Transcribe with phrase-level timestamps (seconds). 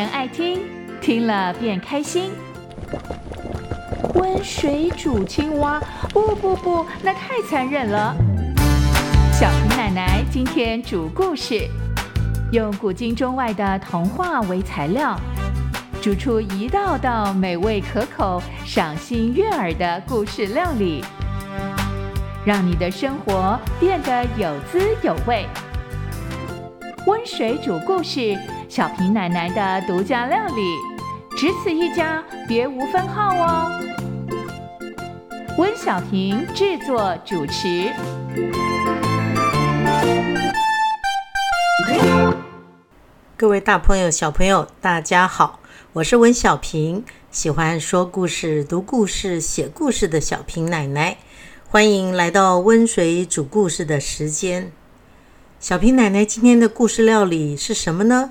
[0.00, 0.62] 人爱听，
[0.98, 2.30] 听了便开心。
[4.14, 8.16] 温水煮青蛙，不不不，那太残忍了。
[9.30, 11.68] 小平奶奶今天煮故事，
[12.50, 15.14] 用古今中外的童话为材料，
[16.00, 21.04] 煮出一道道美味可口、赏心悦耳的故事料理，
[22.46, 25.44] 让你的生活变得有滋有味。
[27.06, 28.34] 温水煮故事，
[28.70, 30.76] 小平奶奶的独家料理，
[31.36, 33.82] 只此一家，别无分号哦。
[35.58, 37.92] 温小平制作主持。
[43.36, 45.58] 各位大朋友、小朋友，大家好，
[45.94, 51.16] 我是温小平，喜欢说故事、读故事、写故事的小平奶奶，
[51.68, 54.70] 欢迎来到温水煮故事的时间。
[55.58, 58.30] 小平奶奶今天的故事料理是什么呢？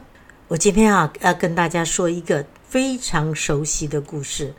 [0.50, 4.55] 我今天啊要跟大家说一个非常熟悉的故事，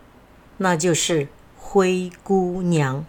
[0.58, 3.04] 那就是灰姑娘。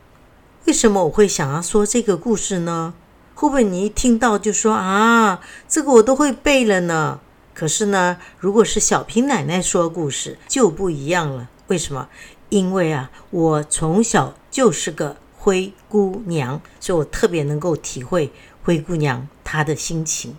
[0.65, 2.95] 为什么我会想要说这个故事呢？
[3.35, 7.19] 会不会你一听到就说啊，这个我都会背了呢？
[7.53, 11.51] 可是呢，如果是小平奶奶说故事就不一样了。
[11.67, 12.09] 为什么？
[12.49, 18.31] 因为啊，我从小就是个灰姑娘，所以我特别能够体会。
[18.63, 20.35] 灰姑娘她的心情。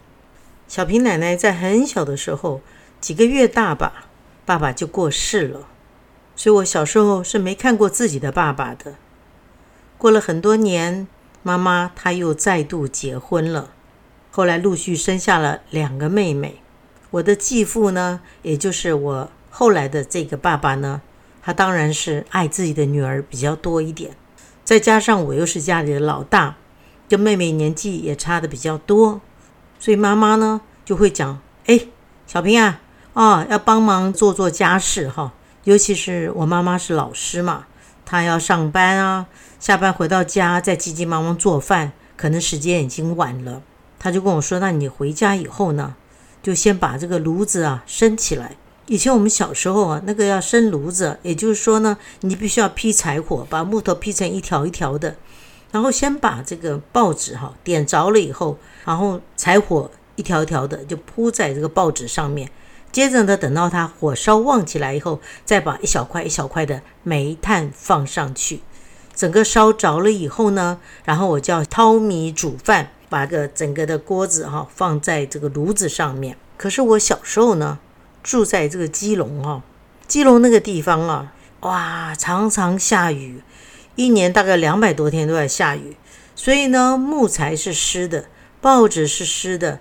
[0.73, 2.63] 小平奶奶在很小的时候，
[2.99, 4.07] 几个月大吧，
[4.47, 5.69] 爸爸就过世了，
[6.35, 8.95] 所以我小时候是没看过自己的爸爸的。
[9.99, 11.07] 过了很多年，
[11.43, 13.73] 妈妈她又再度结婚了，
[14.31, 16.63] 后来陆续生下了两个妹妹。
[17.11, 21.03] 我的继父呢，也就是我后来的这个爸爸呢，
[21.43, 24.17] 他当然是爱自己的女儿比较多一点，
[24.65, 26.57] 再加上我又是家里的老大。
[27.11, 29.21] 跟妹妹年纪也差的比较多，
[29.83, 31.89] 所以妈妈呢就会讲：“哎，
[32.25, 32.81] 小平啊，
[33.15, 35.33] 哦，要帮忙做做家事哈。
[35.65, 37.67] 尤其是我妈妈是老师嘛，
[38.05, 39.27] 她要上班啊，
[39.59, 43.61] 下班回到家再急急忙忙做饭，可能时间已经晚了。
[43.99, 45.97] 她就跟我说：‘那你回家以后呢，
[46.41, 48.55] 就先把这个炉子啊升起来。’
[48.87, 55.17] 以前我们小时候啊，那个要生炉子，也就是说呢，你必须要劈柴火，把木头劈成一条一条的。”
[55.73, 62.49] 然后先把这个报纸哈点着了以后，然后柴火一条条的就铺在这个报纸上面。
[62.93, 68.61] 接着呢，等到它火烧旺起来以后，再把一小块一小块的煤炭放上去。
[69.15, 76.37] 整个烧着了以后呢，然后我就要淘米煮饭，把个整个的锅子哈放在这个炉子上面。
[76.59, 77.79] 可是我小时候呢，
[78.23, 79.63] 住在这个基隆哈，
[80.07, 83.43] 基隆那个地方啊，哇，常常下雨。
[83.95, 85.97] 一年大概两百多天都在下雨，
[86.35, 88.27] 所以呢，木材是湿的，
[88.61, 89.81] 报纸是湿的，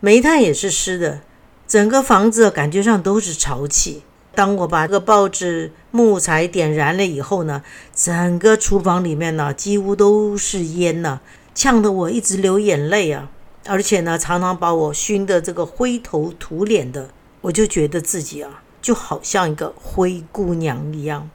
[0.00, 1.20] 煤炭也是湿的，
[1.66, 4.02] 整个房子感觉上都是潮气。
[4.34, 7.62] 当我把这个报纸、木材点燃了以后呢，
[7.94, 11.20] 整个厨房里面呢几乎都是烟呢，
[11.54, 13.30] 呛得我一直流眼泪啊！
[13.66, 17.10] 而且呢，常常把我熏得这个灰头土脸的，
[17.42, 21.30] 我就觉得自己啊，就好像一个灰姑娘一样。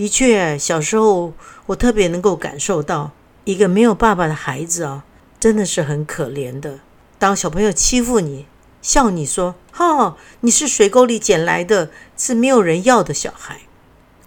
[0.00, 1.34] 的确，小时候
[1.66, 3.10] 我特别能够感受到，
[3.44, 5.04] 一个没有爸爸的孩子啊，
[5.38, 6.80] 真的是很可怜的。
[7.18, 8.46] 当小朋友欺负你、
[8.80, 13.60] 笑你说“哈，你是水沟里捡来的，是没有人要的小孩”，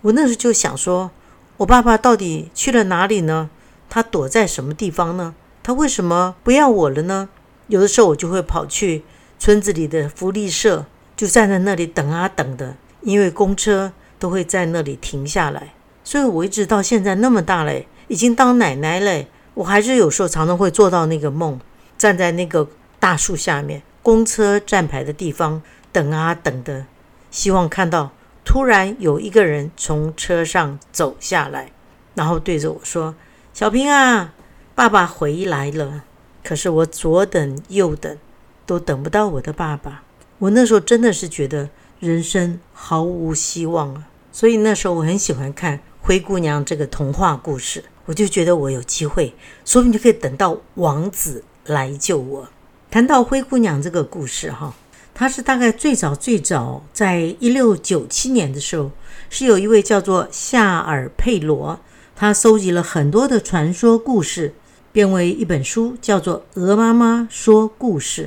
[0.04, 1.10] 我那时候就想说，
[1.58, 3.50] 我爸爸到底去了哪里呢？
[3.90, 5.34] 他躲在什么地方呢？
[5.64, 7.30] 他为什么不要我了呢？
[7.66, 9.04] 有的时候我就会跑去
[9.40, 10.86] 村子里的福利社，
[11.18, 13.92] 就站在那里等啊等的，因为公车。
[14.20, 21.60] 都会在那里停下来，所以我一直到现在那么大嘞，已经当奶奶嘞，我还是有时候常常会做到那个梦，
[21.98, 22.68] 站在那个
[23.00, 26.86] 大树下面，公车站牌的地方等啊等的，
[27.30, 28.12] 希望看到
[28.46, 31.72] 突然有一个人从车上走下来，
[32.16, 33.16] 然后对着我说
[33.54, 34.34] ：“小平啊，
[34.76, 36.04] 爸爸回来了。”
[36.44, 38.18] 可是我左等右等，
[38.66, 40.04] 都等不到我的爸爸。
[40.40, 41.70] 我那时候真的是觉得
[42.04, 44.08] 人生毫无希望啊。
[44.32, 49.34] 所以那时候我很喜欢看《灰姑娘》这个童话故事，我就觉得我有机会，
[49.64, 52.48] 说不定就可以等到王子来救我。
[52.92, 54.74] 谈到灰姑娘这个故事，哈，
[55.14, 58.92] 它是大概最早最早在一六九七年的时候，
[59.30, 61.80] 是有一位叫做夏尔佩罗，
[62.16, 64.54] 他收集了很多的传说故事，
[64.92, 68.26] 编为一本书，叫做《鹅妈妈说故事》。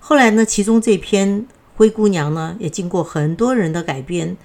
[0.00, 1.42] 后来呢，其中这篇
[1.78, 4.36] 《灰姑娘》呢，也经过很多人的改编。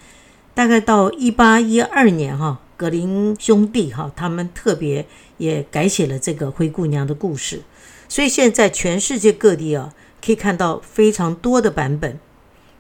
[0.53, 5.07] 大概到一八一二年，哈，格林兄弟，哈，他们特别
[5.39, 7.63] 也改写了这个灰姑娘的故事，
[8.07, 9.91] 所以现在全世界各地啊，
[10.23, 12.19] 可以看到非常多的版本。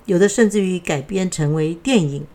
[0.05, 2.27] 有的甚至于改编成为电影。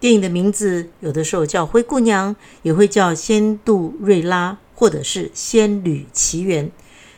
[0.00, 6.66] 电影的名字有的时候叫《灰姑娘》，也会叫《仙杜瑞拉》或者是《仙女奇缘》。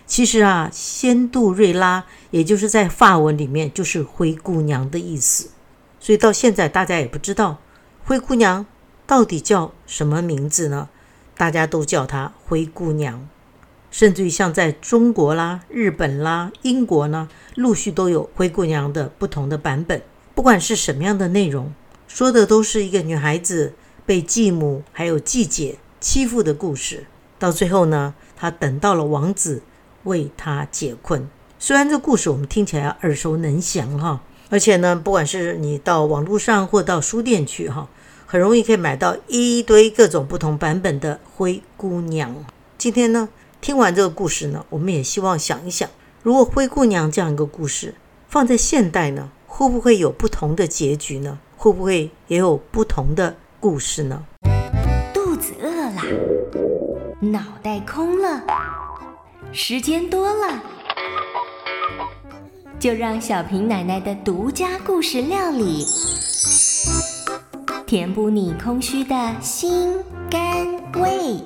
[0.07, 5.51] 其实啊，《仙杜瑞拉》也就是在法文里面就是灰姑娘的意思。
[6.01, 7.59] 所以到现在大家也不知道
[8.05, 8.67] 灰姑娘
[9.07, 10.89] 到底叫什么名字呢？
[11.37, 13.29] 大家都叫她灰姑娘。
[13.91, 20.03] 甚至于像在中国啦、日本啦、英国呢，陆续都有灰姑娘的不同的版本。
[20.35, 21.73] 不管是什么样的内容，
[22.07, 23.73] 说的都是一个女孩子
[24.05, 27.07] 被继母还有继姐欺负的故事。
[27.39, 29.63] 到最后呢，她等到了王子
[30.05, 31.29] 为她解困。
[31.61, 37.89] 虽然这故事我们听起来耳熟能详哈，而且呢，不管是你到网络上或到书店去哈，
[38.27, 42.45] 很容易可以买到一堆各种不同版本的灰姑娘。
[42.79, 43.29] 今天呢？
[43.61, 45.91] 听完这个故事呢，我们也希望想一想，
[46.23, 47.97] 如果灰姑娘这样一个故事
[48.29, 51.41] 放在现代呢，会不会有不同的结局呢？
[51.57, 54.25] 会不会也有不同的故事呢？
[55.13, 56.03] 肚子饿了，
[57.21, 58.45] 脑袋空了，
[59.51, 60.63] 时间多了，
[62.81, 65.85] 就让小平奶奶的独家故事料理，
[67.85, 69.97] 填补你空虚的心
[70.31, 71.41] 肝胃。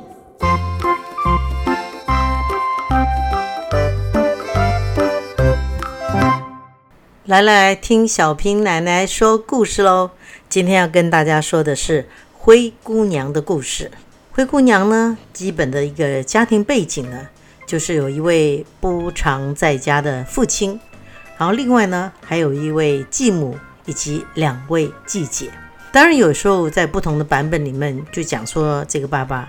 [7.24, 10.10] 来来听小平奶奶说故事喽！
[10.50, 13.90] 今天要跟大家说的是灰姑娘的故事。
[14.32, 17.28] 灰姑娘呢，基本的一个家庭背景呢，
[17.66, 20.78] 就是有一位不常在家的父亲，
[21.42, 25.50] 然后另外呢，还有一位继母以及两位继姐。
[25.90, 29.48] 当然，有时候在不同的版本里面就讲说，这个爸爸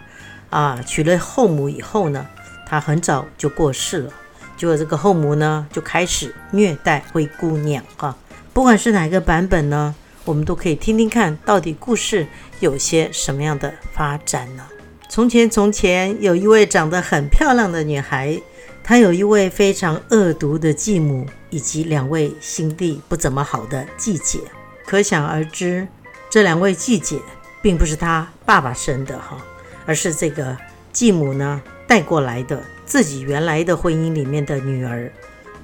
[0.49, 2.25] 啊娶了后母以后呢，
[2.65, 4.11] 他很早就过世了。
[4.57, 8.17] 结果这个后母呢，就开始虐待灰姑娘哈。
[8.53, 9.93] 不管是哪个版本呢，
[10.25, 12.25] 我们都可以听听看，到底故事
[12.59, 14.65] 有些什么样的发展呢？
[15.09, 18.41] 从前从前，有一位长得很漂亮的女孩，
[18.83, 24.39] 她有一位非常恶毒的继母，以及两位心地不怎么好的继姐。
[24.85, 25.87] 可想而知，
[26.29, 27.17] 这两位继姐
[27.61, 29.37] 并不是她爸爸生的哈，
[29.85, 30.57] 而是这个
[30.91, 32.61] 继母呢带过来的。
[32.85, 35.09] 自己原来的婚姻里面的女儿，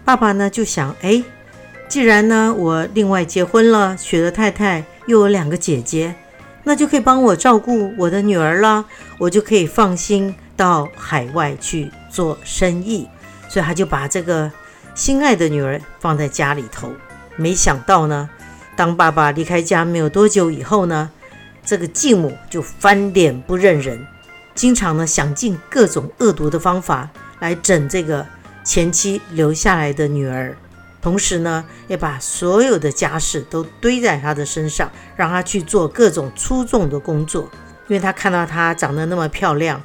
[0.06, 1.22] 爸爸呢就想，哎，
[1.90, 6.16] 既然呢我另外结婚了，娶了太太，又有两个姐姐，
[6.64, 8.86] 那就可以帮我照顾我的女儿了，
[9.18, 13.08] 我就可以放心到海外去做生意。
[13.48, 14.52] 所以他就把这个
[14.94, 16.92] 心爱的女儿放在家里头。
[17.36, 18.30] 没想到呢，
[18.76, 21.10] 当爸爸离开家没有多久以后呢，
[21.66, 24.06] 这个继母就翻脸不认人。
[24.54, 27.10] 经常呢想尽各种恶毒的方法
[27.40, 28.26] 来整这个
[28.64, 30.56] 前妻留下来的女儿，
[31.02, 37.50] 同时呢也把所有的家事都堆在她的身上，让她去做各种粗重的工作，
[37.88, 39.82] 因为他看到她长得那么漂亮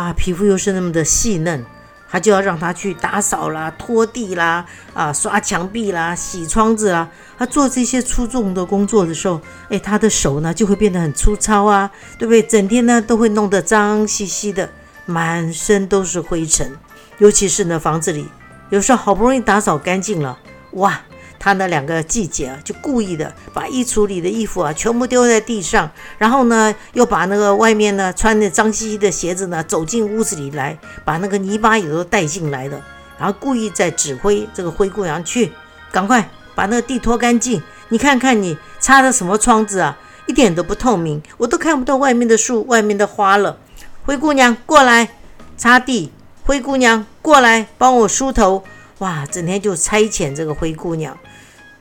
[0.00, 1.64] 啊，皮肤又是那么的细嫩。
[2.08, 4.64] 他就要让他去打扫啦、拖地啦、
[4.94, 7.08] 啊刷墙壁啦、洗窗子啦。
[7.36, 9.40] 他做这些粗重的工作的时候，
[9.70, 12.40] 哎，他的手呢就会变得很粗糙啊，对不对？
[12.42, 14.70] 整天呢都会弄得脏兮兮的，
[15.04, 16.70] 满身都是灰尘。
[17.18, 18.28] 尤其是呢房子里，
[18.70, 20.38] 有时候好不容易打扫干净了，
[20.72, 21.00] 哇！
[21.46, 25.88] 他那两个季节啊，就故意的把衣橱里的衣服啊全部丢在地上，
[26.18, 32.82] 然后呢，又把那个外面呢穿的脏兮兮的鞋子呢走进屋子里来，把那个泥巴也都带进来的，
[33.16, 35.52] 然后故意在指挥这个灰姑娘去，
[35.92, 37.62] 赶快把那个地拖干净。
[37.90, 43.56] 你看看你擦的什么窗子啊，一点都不透明，我都看不到外面的树、外面的花了。
[44.04, 45.10] 灰姑娘过来
[45.56, 46.10] 擦地，
[46.44, 48.64] 灰姑娘过来帮我梳头。
[48.98, 51.14] 哇，整天就差遣这个灰姑娘，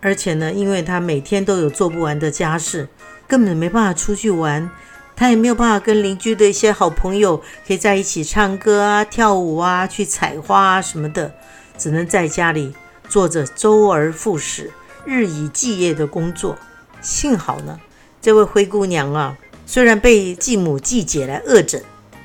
[0.06, 2.88] 而且呢，因为她每天都有做不完的家事，
[3.28, 4.70] 根本没办法出去玩，
[5.16, 11.34] 她也没有办法跟邻居的一些好朋友可以在一起唱歌啊、跳舞啊、去采花啊什么的，
[11.76, 12.72] 只能在家里
[13.10, 14.72] 做着周而复始、
[15.06, 16.56] 日以继夜的工作。
[17.02, 17.80] 幸好呢，
[18.22, 19.36] 这位灰姑娘啊，
[19.66, 21.82] 虽然被继母、继姐来恶整，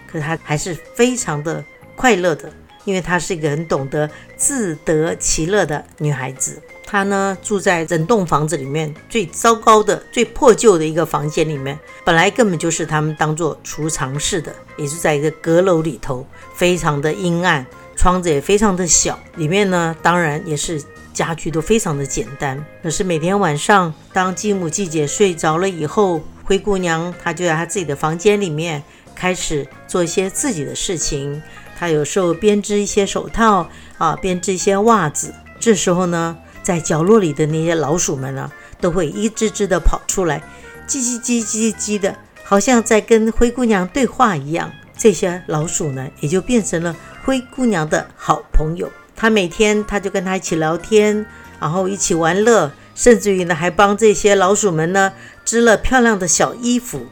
[0.07, 1.65] 可她还是非常的
[1.97, 2.53] 快乐的。
[2.85, 17.65] 因为她是一个很懂得自得其乐的女孩子，她呢住在整栋房子里面最糟糕的、最破旧的一个房间里面，本来根本就是他们当做储藏室的，也是在一个阁楼里头，非常的阴暗，
[17.97, 20.83] 窗子也非常的小，里面呢当然也是
[21.13, 22.65] 家具都非常的简单。
[22.83, 28.83] 可是每天晚上，当继母、继姐睡着了以后，灰姑娘她就在她自己的房间里面
[29.15, 31.43] 开始做一些自己的事情。
[31.81, 35.33] 他有时候编织一些手套啊，编织一些袜子。
[35.59, 40.43] 这时候呢，在角落里的那些老鼠们呢，都会一只只的跑出来，
[40.87, 44.71] 叽叽叽叽叽的，好像在跟灰姑娘对话一样。
[44.95, 46.95] 这些老鼠呢，也就变成了
[47.25, 48.93] 灰姑娘的好朋友。
[49.17, 51.25] 她每天，她就跟她一起聊天，
[51.59, 55.15] 然后一起玩乐，甚至于呢，还帮这些老鼠们呢
[55.47, 57.07] 织了漂亮的小衣服。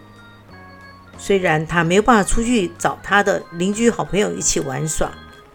[1.18, 5.10] 虽然他没有办法出去找他的邻居好朋友一起玩耍。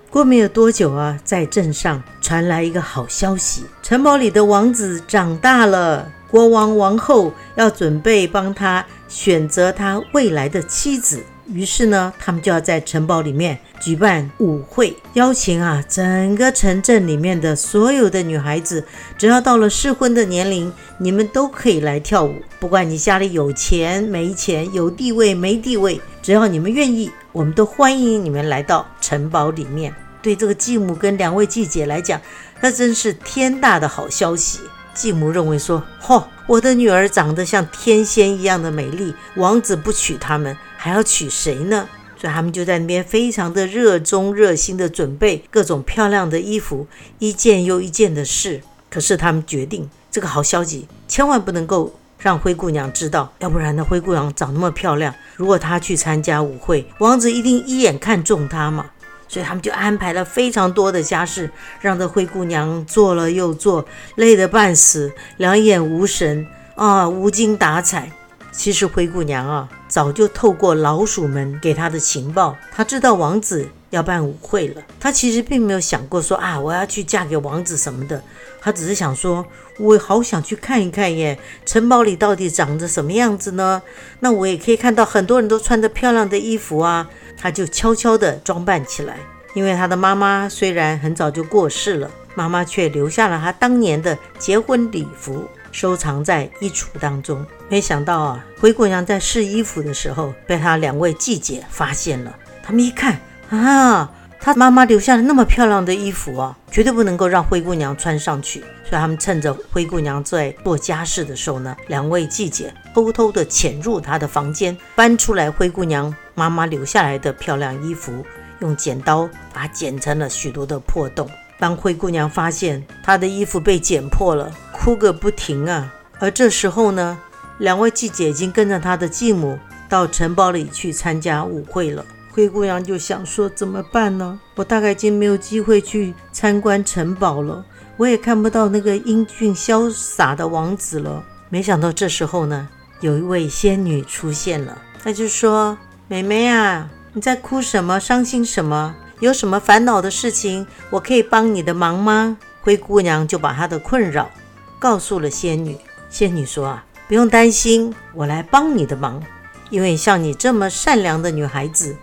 [0.09, 11.23] 过没有多久啊，在镇上传来一个好消息：城堡里的王子长大了，国王王后要准备帮他选择他未来的妻子。
[11.47, 18.85] 于是呢，他们就要在城堡里面举办舞会，邀请啊整个城镇里面的所有的女孩子，
[19.17, 22.33] 只要到了适婚的年龄，你们都可以来跳舞。
[22.59, 29.93] 不管你家里有钱没钱，有地位没地位，只要你们愿意，我们都欢迎你们来到城堡里面。
[30.21, 32.21] 对这个继母跟两位继姐来讲，
[32.61, 34.61] 那真是天大的好消息。
[34.93, 41.87] 继母认为说：“嚯，我的女儿长得像天仙一样的美丽，王子不娶她们，还要娶谁呢？”
[42.19, 46.87] 所以他们就在那边非常的热衷、热心的准备各种漂亮的衣服，
[47.19, 48.61] 一件又一件的试。
[48.89, 58.87] 可是他们决定，这个好消息千万不能够让灰姑娘知道，要不然呢，灰姑娘长那么漂亮，如果她去参加舞会，王子一定一眼看中她嘛。
[59.29, 61.49] 所以他们就安排了非常多的家事，
[61.81, 63.83] 让这灰姑娘做了又做，
[64.15, 68.11] 累得半死，两眼无神啊，无精打采。
[68.51, 74.81] 其实灰姑娘啊，早就透过老鼠们给她的情报，她知道王子要办舞会了。
[74.99, 78.19] 她其实并没有想过说啊，我要去嫁给王子什么的。
[78.59, 79.45] 她只是想说，
[79.77, 83.83] 我好想去看一看耶，城堡里到底长着什么样子呢？
[84.21, 87.07] 那我也可以看到很多人都穿着漂亮的衣服啊。
[87.37, 89.19] 他就悄悄地装扮起来，
[89.53, 97.45] 因为他的妈妈虽然很早就过世了，妈妈却留下了他当年的结婚礼服，收藏在衣橱当中。
[97.67, 102.33] 没想到啊，灰姑娘在试衣服的时候，被她两位继姐发现了。
[102.63, 108.61] 他们一看啊，她妈妈留下了那么漂亮的衣服啊，绝对不能够让灰姑娘穿上去。
[108.85, 116.15] 所以他们趁着灰姑娘在做家事的时候呢，两位继姐偷偷地潜入她的房间，搬出来灰姑娘。
[116.35, 118.25] 妈妈留下来的漂亮衣服，
[118.59, 121.29] 用剪刀把它剪成了许多的破洞。
[121.63, 125.93] 当灰姑娘发现她的衣服被剪破了，哭个不停啊！
[126.19, 127.17] 而这时候呢，
[127.59, 132.05] 两位继姐已经跟着她的继母到城堡里去参加舞会了。
[132.33, 134.37] 灰姑娘就想说：怎么办呢？
[134.55, 137.63] 我大概已经没有机会去参观城堡了，
[137.95, 141.23] 我也看不到那个英俊潇洒的王子了。
[141.47, 142.67] 没想到这时候呢，
[142.99, 145.77] 有一位仙女出现了，她就说。
[146.09, 147.97] 妹妹啊，你在哭什么？
[147.97, 148.93] 伤心什么？
[149.23, 150.67] 有什么烦恼的事情？
[150.89, 152.37] 我可以帮你的忙吗？
[152.59, 154.29] 灰姑娘就把她的困扰
[154.77, 155.77] 告诉了仙女。
[156.09, 159.23] 仙女说啊，不用担心，我来帮你的忙。
[159.69, 161.95] 因为像你这么善良的女孩子，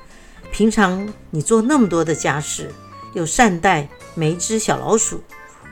[0.50, 2.72] 平常你做那么多的家事，
[3.12, 5.22] 又善待每一只小老鼠，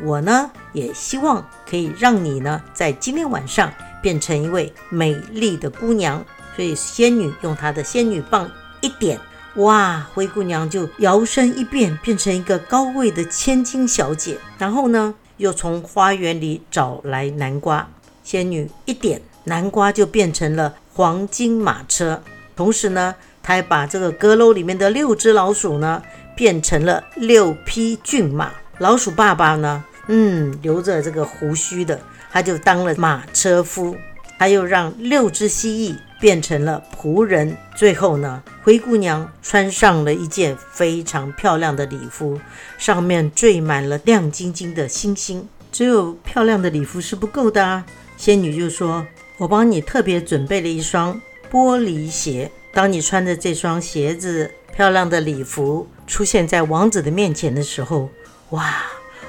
[0.03, 6.23] 我呢也希望可以让你呢在今天晚上变成一位美丽的姑娘。
[6.55, 8.51] 所以仙女用她的仙女棒
[8.83, 9.19] 一点，
[9.59, 14.39] 哇，灰姑娘就摇身一变，变成一个高贵的千金小姐。
[14.57, 17.89] 然后呢，又从花园里找来南瓜，
[18.23, 22.23] 仙女一点，南瓜就变成了黄金马车。
[22.55, 26.01] 同时呢，她还把这个阁楼里面的六只老鼠呢，
[26.37, 28.53] 变成了六匹骏马。
[28.79, 32.01] 老鼠爸爸呢，嗯，留着这个胡须的，
[32.31, 33.97] 他就当了马车夫。
[34.39, 35.97] 他又让六只蜥蜴。
[36.21, 37.57] 变成了仆人。
[37.77, 42.41] 最后呢，灰姑娘穿上了一件非常漂亮的礼服，
[42.77, 45.49] 上面缀满了亮晶晶的星星。
[45.71, 47.85] 只有漂亮的礼服是不够的啊！
[48.17, 49.07] 仙女就说
[49.39, 51.21] ：“我帮你特别准备了一双
[51.53, 52.51] 玻璃鞋。
[52.73, 58.09] 当你穿着这双鞋子、漂亮的礼服出现在王子的面前的时候，
[58.51, 58.77] 哇，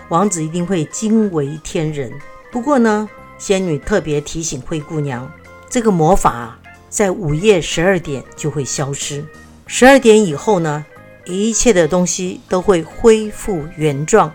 [0.07, 2.11] 王子一定会惊为天人。
[2.51, 5.29] 不过呢，仙女特别提醒灰姑娘，
[5.69, 6.57] 这个魔法。”
[6.89, 9.23] 在午夜十二点就会消失，
[9.67, 10.85] 十二点以后呢，
[11.25, 14.31] 一切的东西都会恢复原状，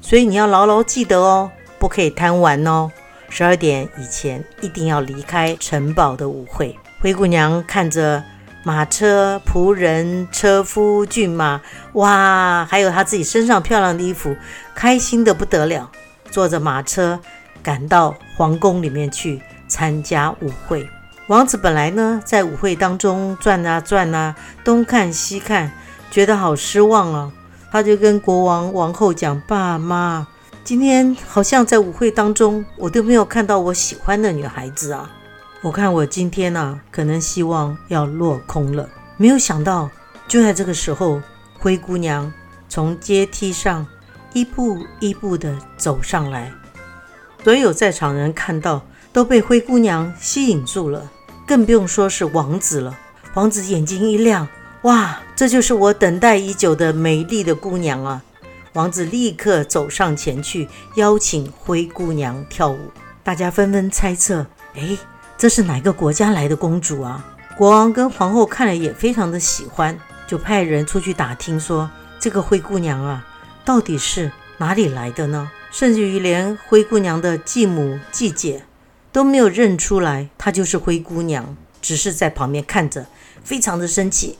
[0.00, 2.90] 所以你要牢牢记得哦，不可以贪玩哦。
[3.28, 6.74] 十二点以前一定要离开城堡的舞会。
[7.00, 8.24] 灰姑娘看着
[8.64, 11.60] 马车、仆人、车夫、骏马，
[11.92, 14.34] 哇，还有她自己身上漂亮的衣服，
[14.74, 15.90] 开心的不得了，
[16.30, 17.20] 坐着马车
[17.62, 20.88] 赶到皇宫里面去参加舞会。
[21.28, 25.70] 王子本来呢，在舞会当中转啊转啊，东看西看，
[26.10, 27.30] 觉得好失望啊。
[27.70, 30.26] 他就跟国王、王后讲：“爸妈，
[30.64, 35.10] 今天好像在舞会当中，我都没有看到我喜欢的女孩子啊。
[35.60, 38.88] 我看我今天呢，可能希望要落空了。
[39.18, 39.90] 没有想到，
[40.26, 41.20] 就在这个时候，
[41.58, 42.32] 灰姑娘
[42.70, 43.86] 从阶梯上
[44.32, 46.50] 一步一步地走上来。
[47.44, 48.82] 所有在场人看到，
[49.12, 51.10] 都被灰姑娘吸引住了，
[51.48, 52.98] 更不用说是王子了。
[53.32, 54.46] 王子眼睛一亮，
[54.82, 58.22] 哇，这就是我等待已久的美丽的姑娘啊！
[58.74, 62.78] 王子立刻走上前去，邀请灰姑娘跳舞。
[63.24, 64.98] 大家纷纷猜测，哎。
[65.38, 67.24] 这是哪个国家来的公主啊？
[67.56, 71.88] 国王跟皇后看了也非常的喜欢，就派人出去打听，说
[72.18, 73.24] 这个灰姑娘啊，
[73.64, 75.48] 到底是哪里来的呢？
[75.70, 78.64] 甚至于连灰姑娘的继母、继姐
[79.12, 83.06] 都没有认出来，她就是灰姑娘，只是在旁边看着，
[83.42, 84.38] 非常的生气。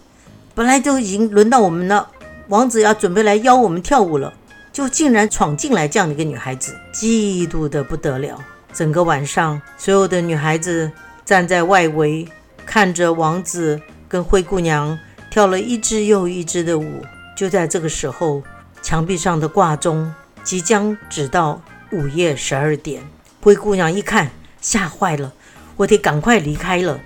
[0.54, 2.10] 本来都已经轮到我们了，
[2.48, 4.34] 王子要准备来邀我们跳舞了，
[4.72, 8.38] 就竟然闯进来这样的一个女孩子，嫉妒的不得了。
[8.72, 10.90] 整个晚上，所有的女孩子
[11.25, 12.28] 站在外围，
[12.66, 14.98] 看着王子跟灰姑娘
[15.30, 17.02] 跳了一支又一支的舞。
[17.37, 18.42] 就在这个时候，
[18.82, 23.02] 墙壁上的挂钟即将指到午夜十二点。
[23.40, 25.32] 灰姑娘一看，吓坏了，
[25.76, 27.00] 我得赶快离开了。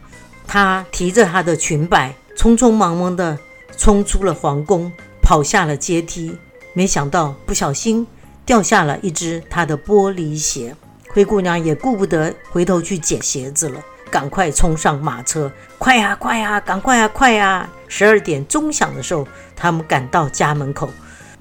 [0.46, 3.38] 她提着她的裙摆，匆匆忙忙地
[3.76, 4.92] 冲出了皇宫，
[5.22, 6.36] 跑下了阶梯。
[6.74, 8.06] 没想到，不小心
[8.44, 10.74] 掉下了一只她的玻璃鞋。
[11.10, 17.68] 灰姑娘也顾不得回头去捡鞋子了，赶快冲上马车，快呀快呀，赶快呀快呀！
[17.86, 20.88] 十二点钟响的时候，他们赶到家门口，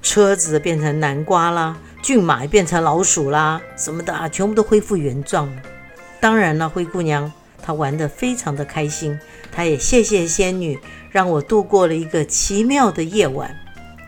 [0.02, 5.62] 车子变成南瓜啦，骏马变成老鼠啦，什么的啊，全部都恢复原状了。
[6.22, 9.18] 当然了，灰姑娘她玩得非常的开心，
[9.50, 10.78] 她也谢谢仙女，
[11.10, 13.52] 让我度过了一个奇妙的夜晚。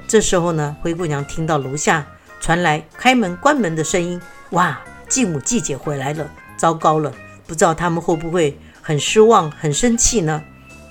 [0.06, 2.06] 这时候呢，灰姑娘听到楼下
[2.40, 4.80] 传来开门关门的声音，哇！
[5.08, 7.12] 继母、继姐回来了，糟糕了！
[7.48, 10.40] 不知道他们会不会很失望、很生气呢？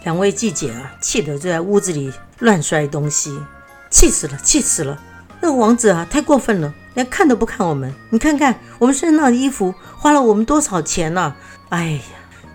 [0.04, 3.40] 两位继姐啊，气得就在屋子里乱摔东西，
[3.90, 5.02] 气死了，气死了！
[5.40, 7.94] 那个王子啊，太过分了，连看都不看我们。
[8.10, 11.36] 你看看我们身上的衣服，花了我们多少钱呢？
[11.70, 12.02] 哎呀，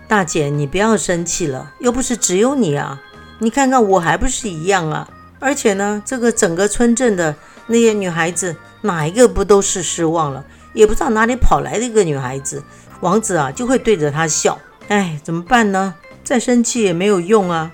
[0.07, 3.01] 大姐，你不要生气了，又不是只有你啊！
[3.39, 5.09] 你看看我还不是一样啊！
[5.39, 7.35] 而且呢，这个整个村镇的
[7.67, 10.43] 那些女孩子，哪一个不都是失望了？
[10.73, 12.63] 也不知道哪里跑来的一个女孩子，
[13.01, 14.59] 王子啊就会对着她笑。
[14.87, 15.95] 哎，怎么办呢？
[16.23, 17.71] 再生气也没有用啊。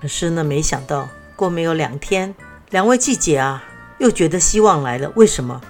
[0.00, 2.34] 可是呢，没想到过没有两天，
[2.70, 3.62] 两位季姐啊
[3.98, 5.10] 又觉得希望来了。
[5.14, 5.60] 为什么？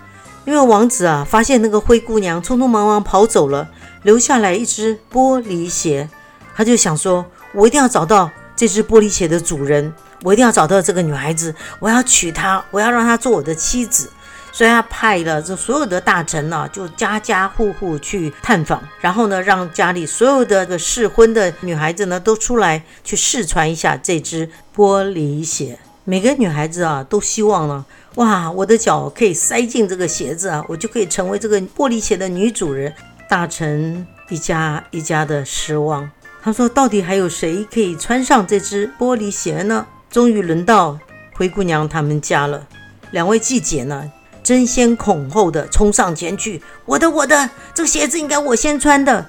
[0.44, 3.68] 因为王子啊发现那个灰姑娘匆匆忙忙跑走了，
[4.02, 6.09] 留下来一只玻璃鞋。
[6.55, 7.24] 他就想说，
[7.55, 14.11] 我一定要找到这只玻璃鞋的主人，我一定要找到这个女孩子，我要娶她，我要让她做我的妻子。
[14.55, 25.78] 所以他派了这所有的大臣呢，就家家户户去探访，然后呢，让家里所有的个适婚的女孩子呢，都出来去试穿一下这只玻璃鞋。
[26.05, 27.83] 每个女孩子啊，都希望呢，
[28.16, 32.92] 哇，我的脚可以塞进这个鞋子啊，我就可以成为这个玻璃鞋的女主人。
[33.29, 36.11] 大臣一家一家的失望，
[36.42, 39.87] 他说，到底还有谁可以穿上这只玻璃鞋呢？
[40.11, 40.98] 终于轮到
[41.35, 42.66] 灰姑娘他们家了，
[43.12, 44.12] 两位季姐呢？
[44.42, 49.25] 争先恐后的冲上前去，我的我的，这个鞋子应该我先穿的。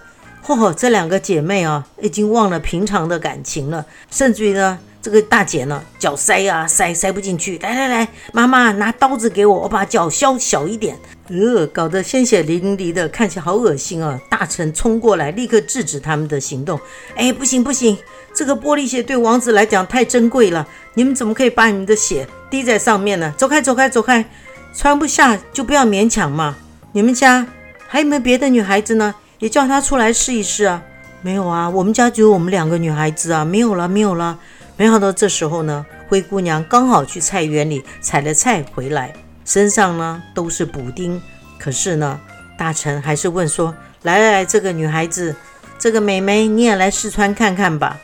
[0.46, 10.98] 嚯，这两个姐妹啊，已经忘了平常的感情了，甚至于呢，这个大姐呢，脚塞啊塞塞不进去，来来来，妈妈拿刀子给我，我把脚削小一点。
[11.28, 14.18] 呃，搞得鲜血淋漓的，看起来好恶心啊！
[14.30, 16.80] 大臣冲过来，立刻制止他们的行动。
[17.18, 17.98] 哎，不行不行，
[18.34, 23.34] 这个玻璃鞋对王子来讲太珍贵了，你们怎么可以把你们的血滴在上面呢？
[23.38, 24.24] 走开走开走开！
[24.74, 26.56] 穿不下就不要勉强嘛。
[26.94, 27.46] 你们家
[27.90, 29.14] 还有没有别的女孩子呢？
[29.40, 30.82] 也叫她出来试一试啊。
[31.22, 33.44] 没有啊，我们家只有我们两个女孩子啊。
[33.44, 34.40] 没有了，没有了。
[34.76, 39.14] 没想到这时候呢，灰姑娘刚好去菜园里采了菜回来，
[39.46, 41.22] 身上呢都是补丁。
[41.60, 42.20] 可是呢，
[42.58, 45.36] 大臣还是问说：“来来来，这个女孩子，
[45.78, 48.00] 这个美眉，你也来试穿看看吧。”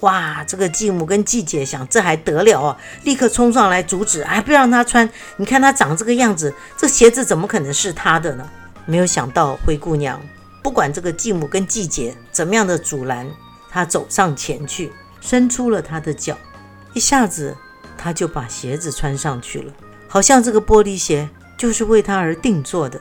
[0.00, 2.76] 哇，这个继母跟继姐想，这还得了啊！
[3.02, 5.08] 立刻冲上来阻止，哎，不让她穿。
[5.36, 8.48] 你看她长这个样子，这鞋子怎么可能是她的呢？
[8.86, 10.20] 没有想到灰姑娘
[10.62, 13.28] 不管这个继母跟继姐怎么样的阻拦，
[13.70, 16.36] 她走上前去，伸出了他的脚，
[16.94, 17.56] 一下子
[17.96, 19.72] 他就把鞋子穿上去了，
[20.06, 23.00] 好像这个玻璃鞋就是为他而定做的。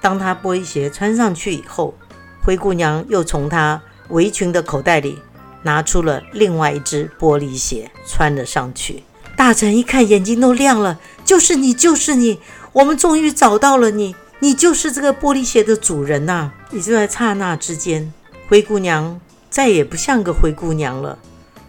[0.00, 1.94] 当他玻璃鞋穿上去以后，
[2.42, 5.18] 灰姑娘又从她围裙的口袋里。
[5.62, 9.02] 拿出了另外一只玻璃鞋，穿了上去。
[9.34, 12.38] 大臣一看，眼睛都亮了，就是你，就是你，
[12.72, 18.12] 我们终于找到了你，你就是这个玻璃鞋的主人呐！”也就在刹那之间，
[18.46, 21.18] 灰姑娘再也不像个灰姑娘了，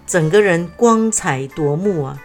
[0.08, 2.18] 整个人光彩夺目啊！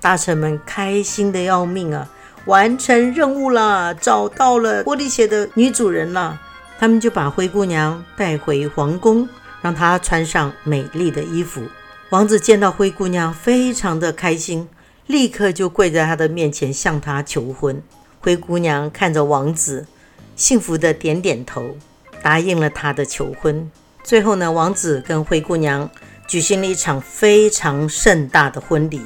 [0.00, 2.10] 大臣们开心的要命啊！
[2.46, 6.40] 完成任务啦，找到了玻璃鞋的女主人了。
[6.80, 9.28] 他们就把灰姑娘带回皇宫，
[9.62, 11.62] 让她穿上美丽的衣服。
[12.10, 14.68] 王子见到灰姑娘，非常的开心，
[15.06, 17.80] 立刻就跪在她的面前向她求婚。
[18.18, 19.86] 灰姑娘看着王子，
[20.34, 21.76] 幸福的点点头，
[22.20, 23.70] 答应了他的求婚。
[24.02, 25.88] 最后呢，王子跟灰姑娘
[26.28, 29.00] 举行了一场非常盛大的婚礼。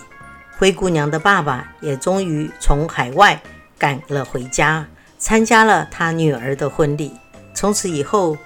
[0.58, 3.40] 灰姑娘的爸爸也终于从海外
[3.78, 4.86] 赶了回家，
[5.18, 7.12] 参加了他女儿的婚礼。
[7.54, 8.36] 从此以后，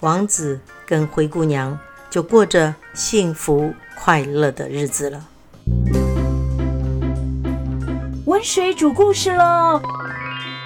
[0.00, 1.78] 王子跟灰姑娘
[2.10, 5.26] 就过着幸福快乐的日子了。
[8.26, 9.80] 温水煮故事喽！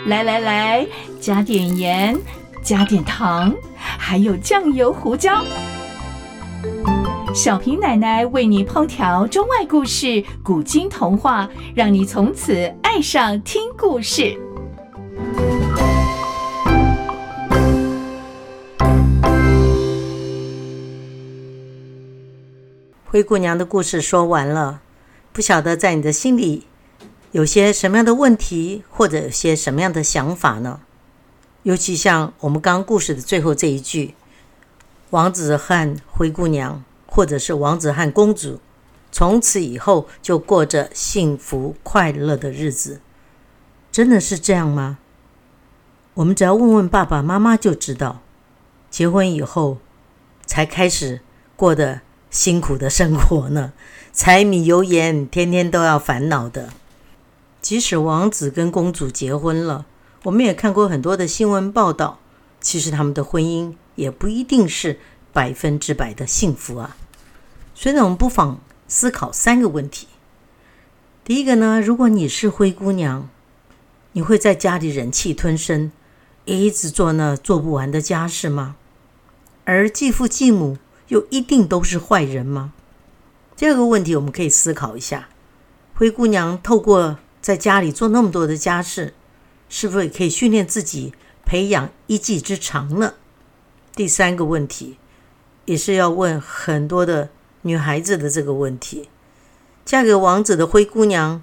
[0.06, 0.86] 来来来，
[1.20, 2.18] 加点盐，
[2.62, 5.44] 加点糖，还有酱油、胡椒。
[7.34, 14.38] 小平奶奶为你烹调中外故事、古今童话，让你从此爱上听故事。
[23.06, 24.82] 灰姑娘的故事说完了，
[25.32, 26.66] 不晓得在你的心里
[27.30, 30.80] 有些什么样的问题，或者有些什么样的想法呢？
[31.62, 34.14] 尤其像我们刚故事的最后这一句
[35.10, 38.58] ：“王子和灰姑娘。”或者是王子和公主，
[39.10, 43.02] 从此以后就过着幸福快乐的日子，
[43.90, 44.96] 真的是这样吗？
[46.14, 48.22] 我们只要问问爸爸妈妈就知道，
[48.90, 49.76] 结婚以后
[50.46, 51.20] 才开始
[51.54, 53.74] 过的辛苦的生活呢，
[54.14, 56.70] 柴米油盐天天都要烦恼的。
[57.60, 59.84] 即使王子跟公主结婚了，
[60.22, 62.20] 我们也看过很多的新闻报道，
[62.58, 64.98] 其实他们的婚姻也不一定是
[65.34, 66.96] 百分之百的幸福啊。
[67.82, 70.06] 所以呢，我们不妨思考三个问题。
[71.24, 73.28] 第一个呢，如果你是灰姑娘，
[74.12, 75.90] 你会在家里忍气吞声，
[76.44, 78.76] 一直做那做不完的家事吗？
[79.64, 82.72] 而继父继母又一定都是坏人吗？
[83.56, 85.28] 第二个问题，我们可以思考一下：
[85.94, 89.12] 灰姑娘透过在家里做那么多的家事，
[89.68, 91.12] 是不是也可以训练自己，
[91.44, 93.14] 培养一技之长呢？
[93.96, 94.98] 第三个问题，
[95.64, 97.30] 也是要问很多的。
[97.62, 99.08] 女孩子的这个问题，
[99.84, 101.42] 嫁给王子的灰姑娘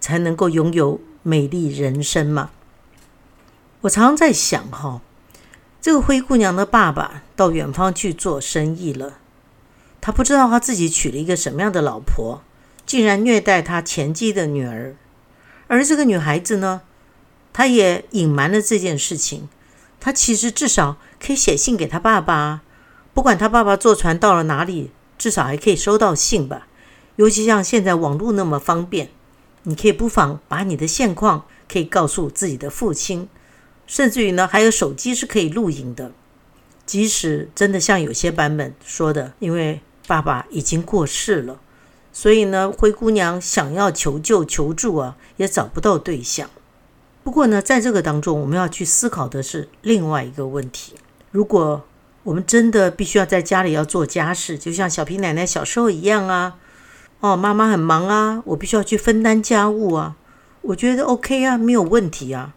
[0.00, 2.50] 才能够拥有美丽人生吗？
[3.82, 5.00] 我常常在想，哈，
[5.80, 9.18] 这个灰姑娘的爸爸到远方去做生意了，
[10.00, 12.42] 他不知道他自己娶了一个什么样的老婆，
[12.84, 14.96] 竟然虐待他前妻的女儿，
[15.66, 16.82] 而这个女孩子呢，
[17.54, 19.48] 她也隐瞒了这件事情，
[19.98, 22.60] 她其实至少可以写信给他爸爸，
[23.14, 24.90] 不管他爸爸坐船到了哪里。
[25.24, 26.66] 至少还可以收到信吧，
[27.16, 29.08] 尤其像现在网络那么方便，
[29.62, 33.26] 你可以不妨把你的现况可以告诉自己的父亲，
[33.86, 36.12] 甚至于呢，还有手机是可以录影的。
[36.84, 41.58] 即使真的像有些版本说的，因为爸爸已经过世了，
[42.12, 46.50] 所以呢，灰姑娘想要求救求助啊，也找不到对象。
[47.22, 50.92] 不过呢，在这个当中，我们要去思考的是另外一个问题：
[51.30, 51.82] 如果。
[52.24, 56.56] 我们真的必须要在家里要做家事，就像小皮奶奶小时候一样啊。
[57.20, 60.16] 哦，妈妈很忙啊，我必须要去分担家务啊。
[60.62, 62.54] 我觉得 OK 啊，没有问题啊。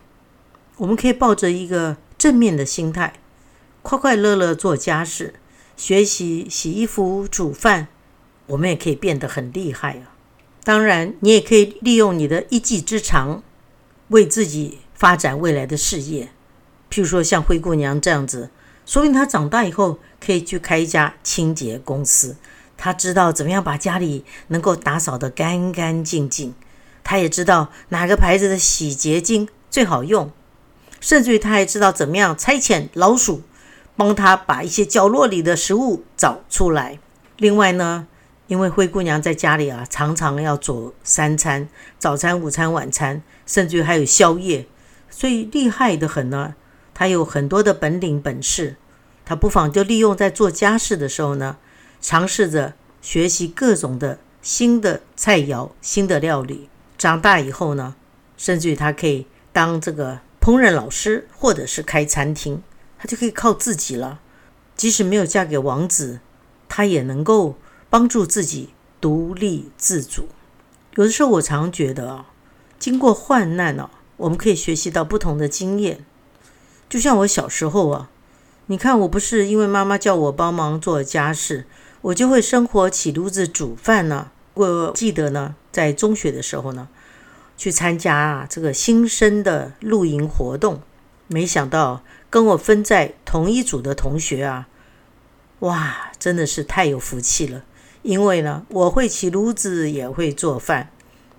[0.78, 3.14] 我们可以抱着一个正面的心态，
[3.82, 5.36] 快快乐乐做家事，
[5.76, 7.88] 学习洗衣服、煮饭，
[8.48, 10.16] 我们也可以变得很厉害啊。
[10.64, 13.44] 当然，你也可以利用你的一技之长，
[14.10, 16.30] 为自己发展未来的事业。
[16.90, 18.50] 譬如说，像灰姑娘这样子。
[18.88, 22.38] 说明他长大以后可以去开一家清洁公司。
[22.78, 26.54] 他知道怎么样把家里能够打扫得干干净净，
[27.04, 30.32] 他也知道哪个牌子的洗洁精最好用，
[31.02, 33.42] 甚至于他还知道怎么样差遣老鼠
[33.98, 37.00] 帮他把一些角落里的食物找出来。
[37.38, 38.08] 另外呢，
[38.46, 41.68] 因为灰姑娘在家里啊，常常要做三餐：
[42.00, 44.66] 早餐、午餐、晚餐，甚至于还有宵夜，
[45.10, 46.54] 所以厉害的很呢。
[47.00, 48.76] 他有很多的本领本事，
[49.24, 51.58] 他不妨就利用在做家事的时候呢，
[52.02, 56.70] 尝试着学习各种的新的菜肴、新的料理。
[56.98, 57.94] 长大以后呢，
[58.36, 62.64] 甚至于他可以当这个烹饪老师，或者是开餐厅，
[62.98, 64.20] 他就可以靠自己了。
[64.76, 66.20] 即使没有嫁给王子，
[66.68, 67.60] 他也能够
[67.92, 70.30] 帮助自己独立自主。
[70.96, 72.32] 有的时候，我常觉得啊，
[72.80, 76.04] 经过患难啊，我们可以学习到不同的经验。
[76.90, 78.10] 就像我小时候啊，
[78.68, 81.66] 你看我不是因为妈妈叫我帮忙做家事，
[82.02, 84.32] 我就会生火起炉子煮饭呢。
[84.54, 86.88] 我记得呢，在中学的时候呢，
[87.58, 90.82] 去参加啊这个新生的露营活动，
[91.28, 94.68] 没想到跟我分在同一组的同学啊，
[95.60, 97.64] 哇，真的是太有福气了。
[98.04, 100.92] 因为呢，我会起炉子，也会做饭，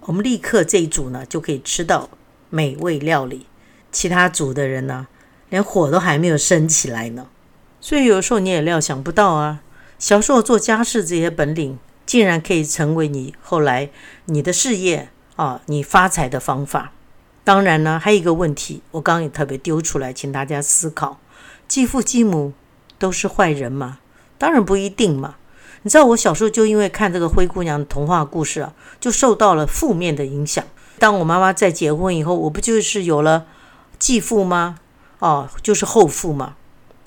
[0.03, 2.11] 我们立刻这一组呢就可以吃到
[2.51, 3.47] 美味料理。
[3.91, 5.07] 其他组的人呢，
[5.51, 7.27] 连火都还没有升起来呢。
[7.81, 9.61] 所以有时候你也料想不到啊，
[9.99, 13.91] 小时候做家事这些本领，竟然可以成为你后来
[14.27, 16.93] 你的事业啊，你发财的方法。
[17.45, 21.19] 当然呢，还有一个问题，我刚刚也特别丢出来，请大家思考：
[21.67, 22.53] 继父继母
[22.99, 24.01] 都是坏人吗？
[24.37, 25.37] 当然不一定嘛。
[25.83, 30.63] 你知道我小时候就因为看这个灰姑娘童话故事啊，就受到了负面的影响。
[30.99, 33.47] 当我妈妈在结婚以后，我不就是有了
[33.99, 34.81] 继父吗？
[35.19, 36.55] 哦，就是后父嘛。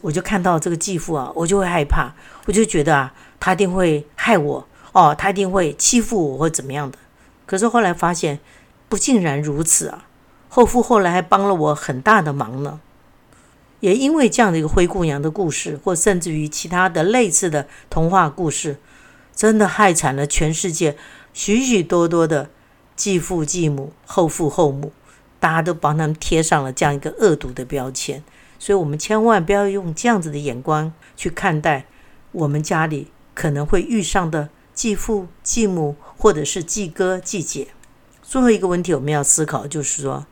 [0.02, 2.12] 我就看到这个继父啊，我就会害怕，
[2.45, 6.97] 我就觉得啊，他一定会害我哦，他一定会欺负我或怎么样的。
[7.45, 8.39] 可是后来发现
[8.89, 10.06] 不尽然如此啊，
[10.50, 12.80] 后父后来还帮了我很大的忙呢。
[13.80, 18.78] 也因为这样的一个灰姑娘的故事，或甚至于其他的类似的童话故事，
[19.36, 20.97] 真的害惨了全世界
[21.34, 22.50] 许许多多的
[22.95, 24.91] 继父继母、后父后母，
[25.41, 28.23] 大家都帮他们贴上了这样一个恶毒的标签。
[28.58, 31.88] 所以，我们千万不要用这样子的眼光去看待
[32.32, 37.67] 我们家里可能会遇上的继父继母，或者是继哥继姐。
[38.21, 40.25] 最后一个问题，我们要思考，就是说，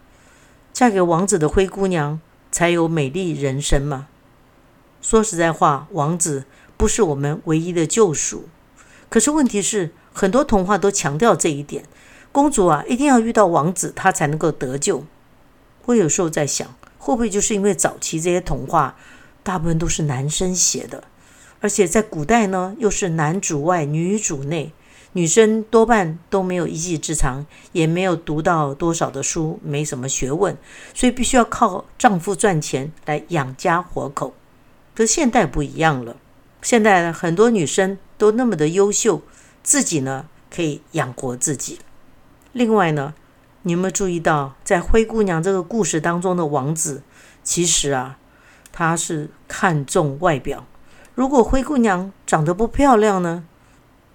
[0.71, 2.21] 嫁给王子的灰姑娘。
[2.51, 4.07] 才有美丽人生吗？
[5.03, 6.45] 说实在话，王子
[6.77, 8.49] 不是我们唯一的救赎。
[9.07, 11.83] 可是问题是，很多童话都强调这一点：
[12.31, 15.03] 公主啊，一定要遇到王子，她才能够得救。
[15.85, 18.95] 我有时候在想，会不会就是因为早期这些童话
[19.41, 21.03] 大部分都是男生写的，
[21.59, 24.71] 而且在古代呢，又是男主外女主内。
[25.13, 30.55] 女生多半都没有一技之长，也没有读到多少的书，没什么学问，
[30.93, 34.35] 所以必须要靠丈夫赚钱来养家活口。
[34.93, 36.17] 可现代不一样了，
[36.61, 39.23] 现在很多女生都那么的优秀，
[39.63, 41.79] 自己呢可以养活自己。
[42.51, 43.13] 另外呢，
[43.63, 47.03] 你有没有注意到，在灰姑娘这个故事当中的王子，
[47.43, 48.17] 其实啊，
[48.71, 50.65] 他是看重外表。
[51.15, 53.43] 如果灰姑娘长得不漂亮呢？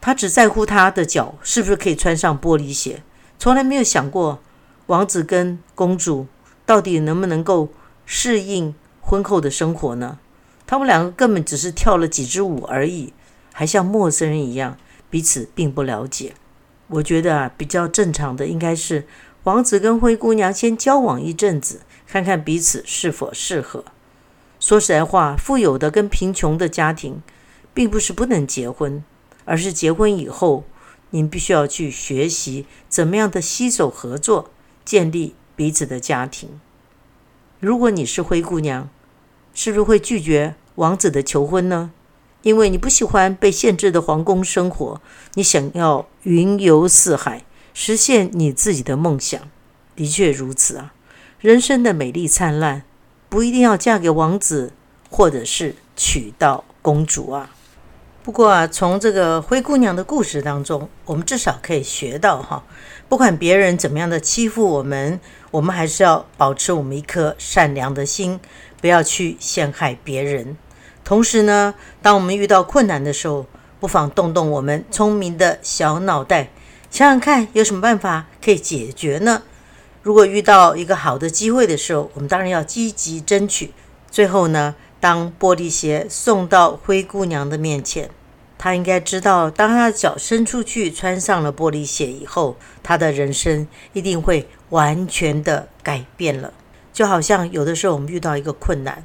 [0.00, 3.02] 他只在乎他的脚是不是可以穿上玻璃鞋，
[3.38, 4.40] 从来没有想过
[4.86, 6.26] 王子跟公主
[6.66, 7.70] 到底能不能够
[8.04, 10.18] 适应婚后的生活呢？
[10.66, 13.12] 他们两个根本只是跳了几支舞而已，
[13.52, 14.76] 还像陌生人一样，
[15.08, 16.34] 彼此并不了解。
[16.88, 19.06] 我觉得啊，比较正常的应该是
[19.44, 23.84] 王子跟灰姑娘先交往一阵子，看看彼此是否适合。
[24.60, 27.22] 说实在话，富有的跟贫穷的家庭，
[27.72, 29.02] 并不是不能结婚。
[29.46, 30.64] 而是结婚以后，
[31.10, 34.50] 您必须要去学习怎么样的携手合作，
[34.86, 36.58] 建立彼此的家庭。
[37.60, 38.88] 如果你是灰姑娘，
[39.52, 41.92] 是不是会拒绝王子的求婚呢？
[42.44, 45.00] 因为你不喜欢被限制的皇宫生活，
[45.32, 49.40] 你想要云游四海，实现你自己的梦想。
[49.96, 50.92] 的确如此啊，
[51.40, 52.82] 人生的美丽灿烂，
[53.30, 54.72] 不一定要嫁给王子，
[55.08, 57.50] 或者是娶到公主啊。
[58.22, 62.62] 不过啊，从这个灰姑娘的故事当中，我们至少可以学到哈，
[63.08, 65.18] 不管别人怎么样的欺负我们，
[65.50, 68.38] 我们还是要保持我们一颗善良的心，
[68.82, 70.58] 不要去陷害别人。
[71.04, 73.46] 同时呢，当我们遇到困难的时候，
[73.78, 76.50] 不妨动动我们聪明的小脑袋，
[76.90, 79.42] 想想看有什么办法可以解决呢？
[80.02, 83.72] 如果遇到一个好的机会的时候，我们当然要积极争取。
[84.10, 84.74] 最后呢？
[85.00, 88.08] 当玻璃鞋送到灰姑娘的面前，
[88.56, 96.54] 她应该知道，当她的脚伸出去穿上了玻璃鞋以后，她的人生一定会完全的改变了。
[96.90, 99.04] 就好像有的时候我们遇到一个困难，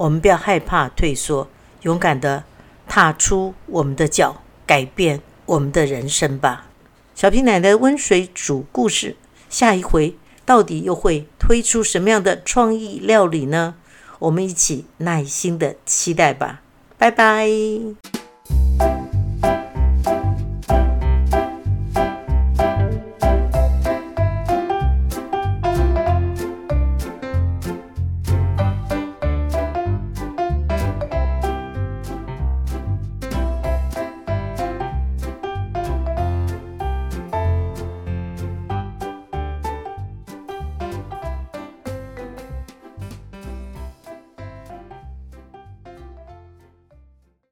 [0.00, 1.46] 我们不要害怕退缩，
[1.82, 2.44] 勇敢的
[2.88, 6.68] 踏出我们的脚，改变我们的人生吧。
[7.14, 9.16] 小平奶奶温水煮故事，
[9.50, 13.74] 下一回到底又会推出什么样的创意料理呢？
[14.20, 16.62] 我们一起耐心的期待吧，
[16.96, 17.46] 拜拜。